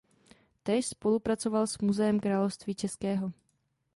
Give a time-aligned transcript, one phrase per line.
[0.63, 3.33] Též spolupracoval s Muzeem království českého.